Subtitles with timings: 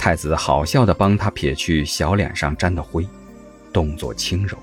[0.00, 3.06] 太子好笑地帮他撇去小脸上沾的灰，
[3.70, 4.56] 动作轻柔。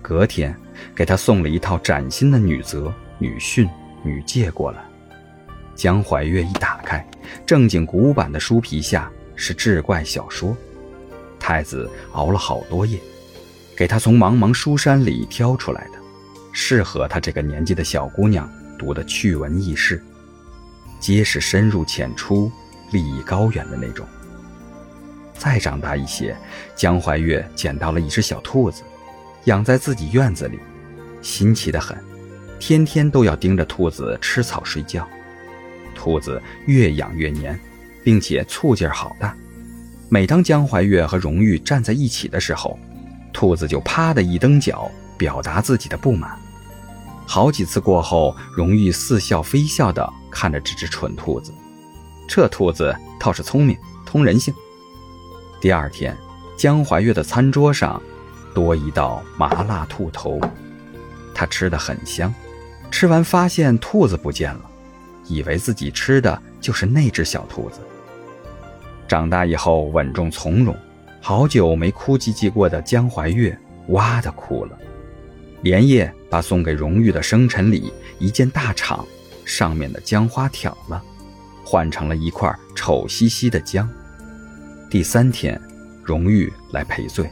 [0.00, 0.56] 隔天，
[0.94, 3.68] 给他送了一套崭新的女则、女训、
[4.02, 4.82] 女诫过来。
[5.74, 7.06] 江怀月一打开，
[7.44, 10.56] 正经古板的书皮下是志怪小说。
[11.38, 12.98] 太子熬了好多夜，
[13.76, 15.98] 给他从茫茫书山里挑出来的，
[16.52, 20.02] 适合他这个年纪的小姑娘读的趣闻轶事，
[20.98, 22.50] 皆是深入浅出、
[22.92, 24.06] 立意高远的那种。
[25.38, 26.36] 再长大一些，
[26.76, 28.82] 江怀月捡到了一只小兔子，
[29.44, 30.58] 养在自己院子里，
[31.20, 31.96] 新奇的很，
[32.60, 35.06] 天天都要盯着兔子吃草睡觉。
[35.94, 37.58] 兔子越养越黏，
[38.04, 39.36] 并且醋劲儿好大。
[40.08, 42.78] 每当江怀月和荣玉站在一起的时候，
[43.32, 46.38] 兔子就啪的一蹬脚，表达自己的不满。
[47.26, 51.52] 好几次过后，荣玉似笑非笑地看着这只蠢兔子，
[52.28, 54.52] 这兔子倒是聪明，通人性。
[55.62, 56.18] 第二天，
[56.56, 58.02] 江怀月的餐桌上
[58.52, 60.40] 多一道麻辣兔头，
[61.32, 62.34] 他吃得很香。
[62.90, 64.68] 吃完发现兔子不见了，
[65.28, 67.78] 以为自己吃的就是那只小兔子。
[69.06, 70.76] 长大以后稳重从容，
[71.20, 73.56] 好久没哭唧唧过的江怀月
[73.90, 74.76] 哇的哭了，
[75.60, 79.06] 连夜把送给荣玉的生辰礼一件大氅，
[79.44, 81.00] 上面的姜花挑了，
[81.64, 83.88] 换成了一块丑兮兮的姜。
[84.92, 85.58] 第三天，
[86.04, 87.26] 荣玉来赔罪，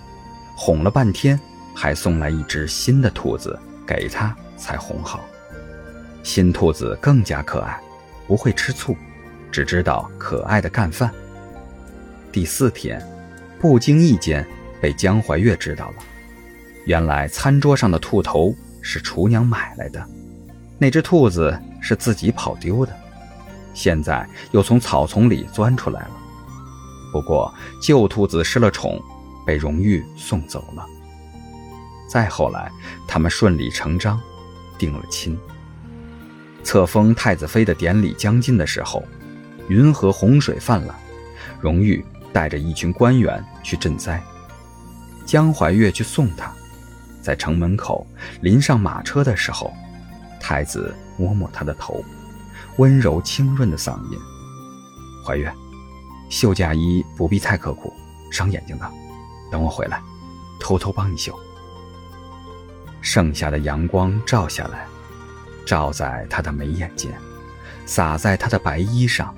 [0.57, 1.39] 哄了半天，
[1.75, 5.21] 还送来一只新的兔子给他才哄好。
[6.23, 7.79] 新兔子更加可爱，
[8.27, 8.97] 不会吃醋，
[9.53, 11.13] 只知道可爱的干饭。
[12.33, 13.07] 第四天，
[13.61, 14.43] 不经意间
[14.81, 15.97] 被江怀月知道了。
[16.87, 20.03] 原来餐桌上的兔头是厨娘买来的，
[20.79, 22.99] 那只兔子是自己跑丢的，
[23.75, 26.20] 现在又从草丛里钻出来了。
[27.13, 29.03] 不过旧兔子失了宠，
[29.47, 30.87] 被荣玉送走了。
[32.09, 32.71] 再后来，
[33.07, 34.21] 他们顺理成章
[34.79, 35.39] 定了亲。
[36.63, 39.03] 册封太子妃的典礼将近的时候，
[39.69, 40.95] 云河洪水泛滥，
[41.61, 42.05] 荣玉。
[42.33, 44.23] 带着一群官员去赈灾，
[45.27, 46.53] 江怀月去送他，
[47.21, 48.07] 在城门口
[48.41, 49.75] 临上马车的时候，
[50.41, 52.05] 太子摸摸他的头，
[52.77, 54.19] 温柔清润的嗓音
[55.27, 55.53] ：“怀月，
[56.31, 57.93] 绣嫁衣不必太刻苦，
[58.31, 58.91] 伤眼睛的，
[59.51, 60.01] 等我回来，
[60.59, 61.39] 偷偷帮你绣。”
[63.03, 64.87] 盛夏的阳光照下来，
[65.67, 67.13] 照在他的眉眼间，
[67.85, 69.35] 洒在他的白衣上，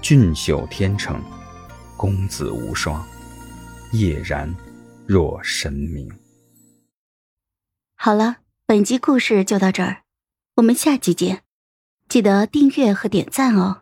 [0.00, 1.20] 俊秀天成。
[1.96, 3.06] 公子无双，
[3.92, 4.52] 夜然
[5.06, 6.10] 若神明。
[7.94, 10.02] 好了，本集故事就到这儿，
[10.56, 11.44] 我们下集见，
[12.08, 13.81] 记得订阅和点赞哦。